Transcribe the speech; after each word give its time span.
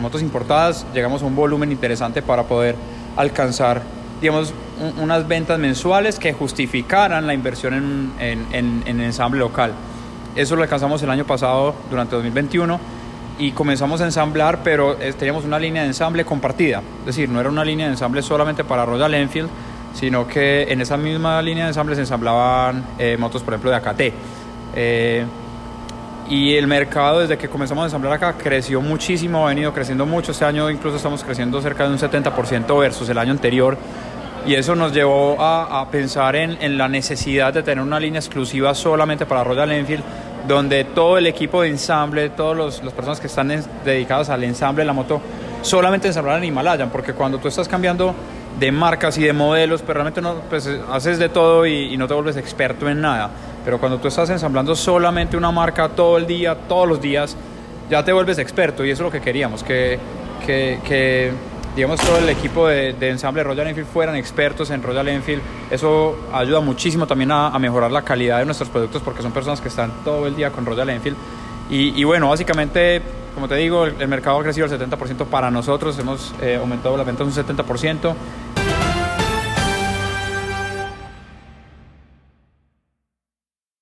motos 0.00 0.22
importadas, 0.22 0.86
llegamos 0.94 1.22
a 1.22 1.26
un 1.26 1.34
volumen 1.34 1.72
interesante 1.72 2.22
para 2.22 2.44
poder 2.44 2.76
alcanzar, 3.16 3.82
digamos, 4.20 4.54
unas 5.00 5.26
ventas 5.26 5.58
mensuales 5.58 6.20
que 6.20 6.32
justificaran 6.32 7.26
la 7.26 7.34
inversión 7.34 8.12
en, 8.20 8.46
en, 8.52 8.82
en, 8.86 9.00
ensamble 9.00 9.40
local. 9.40 9.72
Eso 10.36 10.54
lo 10.54 10.62
alcanzamos 10.62 11.02
el 11.02 11.10
año 11.10 11.24
pasado, 11.24 11.74
durante 11.90 12.14
2021, 12.14 12.78
y 13.40 13.50
comenzamos 13.50 14.00
a 14.00 14.04
ensamblar, 14.04 14.60
pero 14.62 14.96
eh, 15.00 15.12
teníamos 15.18 15.44
una 15.44 15.58
línea 15.58 15.82
de 15.82 15.88
ensamble 15.88 16.24
compartida. 16.24 16.80
Es 17.00 17.06
decir, 17.06 17.28
no 17.28 17.40
era 17.40 17.48
una 17.48 17.64
línea 17.64 17.86
de 17.86 17.92
ensamble 17.92 18.22
solamente 18.22 18.62
para 18.62 18.84
Royal 18.84 19.12
Enfield, 19.14 19.48
sino 19.94 20.28
que 20.28 20.62
en 20.70 20.80
esa 20.80 20.96
misma 20.96 21.42
línea 21.42 21.64
de 21.64 21.70
ensamble 21.70 21.96
se 21.96 22.02
ensamblaban 22.02 22.84
eh, 23.00 23.16
motos, 23.18 23.42
por 23.42 23.54
ejemplo, 23.54 23.70
de 23.70 23.76
AKT. 23.76 24.00
Eh, 24.76 25.24
y 26.28 26.56
el 26.56 26.66
mercado 26.66 27.20
desde 27.20 27.38
que 27.38 27.48
comenzamos 27.48 27.82
a 27.82 27.86
ensamblar 27.86 28.12
acá 28.12 28.34
creció 28.34 28.80
muchísimo, 28.80 29.46
ha 29.46 29.48
venido 29.48 29.72
creciendo 29.72 30.04
mucho. 30.04 30.32
Este 30.32 30.44
año 30.44 30.68
incluso 30.70 30.96
estamos 30.96 31.24
creciendo 31.24 31.60
cerca 31.62 31.84
de 31.84 31.90
un 31.90 31.98
70% 31.98 32.78
versus 32.78 33.08
el 33.08 33.18
año 33.18 33.32
anterior. 33.32 33.78
Y 34.46 34.54
eso 34.54 34.74
nos 34.74 34.92
llevó 34.92 35.40
a, 35.40 35.80
a 35.80 35.90
pensar 35.90 36.36
en, 36.36 36.58
en, 36.60 36.78
la 36.78 36.88
necesidad 36.88 37.52
de 37.52 37.62
tener 37.62 37.82
una 37.82 37.98
línea 37.98 38.20
exclusiva 38.20 38.74
solamente 38.74 39.26
para 39.26 39.42
Royal 39.42 39.70
Enfield, 39.72 40.02
donde 40.46 40.84
todo 40.84 41.18
el 41.18 41.26
equipo 41.26 41.62
de 41.62 41.68
ensamble, 41.68 42.30
todas 42.30 42.82
las 42.82 42.94
personas 42.94 43.20
que 43.20 43.26
están 43.26 43.48
dedicadas 43.84 44.30
al 44.30 44.44
ensamble 44.44 44.82
de 44.82 44.86
la 44.86 44.92
moto, 44.92 45.20
solamente 45.62 46.08
ensamblaran 46.08 46.42
en 46.42 46.48
Himalayan, 46.48 46.90
porque 46.90 47.14
cuando 47.14 47.38
tú 47.38 47.48
estás 47.48 47.68
cambiando 47.68 48.14
de 48.58 48.72
marcas 48.72 49.18
y 49.18 49.22
de 49.22 49.32
modelos, 49.32 49.82
pero 49.82 49.94
realmente 49.94 50.20
no, 50.20 50.34
pues, 50.48 50.68
haces 50.90 51.18
de 51.18 51.28
todo 51.28 51.66
y, 51.66 51.92
y, 51.92 51.96
no 51.96 52.06
te 52.06 52.14
vuelves 52.14 52.36
experto 52.36 52.88
en 52.88 53.00
nada. 53.00 53.30
Pero 53.68 53.78
cuando 53.78 53.98
tú 53.98 54.08
estás 54.08 54.30
ensamblando 54.30 54.74
solamente 54.74 55.36
una 55.36 55.52
marca 55.52 55.90
todo 55.90 56.16
el 56.16 56.26
día, 56.26 56.54
todos 56.54 56.88
los 56.88 57.02
días, 57.02 57.36
ya 57.90 58.02
te 58.02 58.14
vuelves 58.14 58.38
experto 58.38 58.82
y 58.82 58.90
eso 58.90 59.02
es 59.02 59.04
lo 59.04 59.12
que 59.12 59.20
queríamos, 59.20 59.62
que, 59.62 59.98
que, 60.46 60.78
que 60.88 61.32
digamos 61.76 62.00
todo 62.00 62.16
el 62.16 62.30
equipo 62.30 62.66
de, 62.66 62.94
de, 62.94 63.10
ensamble 63.10 63.44
Royal 63.44 63.66
Enfield 63.66 63.86
fueran 63.86 64.16
expertos 64.16 64.70
en 64.70 64.82
Royal 64.82 65.06
Enfield. 65.08 65.42
Eso 65.70 66.16
ayuda 66.32 66.60
muchísimo 66.60 67.06
también 67.06 67.30
a, 67.30 67.48
a, 67.48 67.58
mejorar 67.58 67.92
la 67.92 68.00
calidad 68.00 68.38
de 68.38 68.46
nuestros 68.46 68.70
productos 68.70 69.02
porque 69.02 69.20
son 69.20 69.32
personas 69.32 69.60
que 69.60 69.68
están 69.68 69.92
todo 70.02 70.26
el 70.26 70.34
día 70.34 70.50
con 70.50 70.64
Royal 70.64 70.88
Enfield. 70.88 71.18
Y, 71.68 71.92
y 71.94 72.04
bueno, 72.04 72.30
básicamente 72.30 73.02
como 73.34 73.48
te 73.48 73.54
digo, 73.54 73.84
el, 73.84 73.94
el, 74.00 74.08
mercado 74.08 74.40
ha 74.40 74.42
crecido 74.42 74.66
el 74.66 74.72
70% 74.72 75.26
para 75.26 75.48
nosotros, 75.48 75.96
hemos 75.98 76.34
eh, 76.42 76.56
aumentado 76.56 76.96
la 76.96 77.04
venta 77.04 77.22
un 77.22 77.32
70%. 77.32 78.14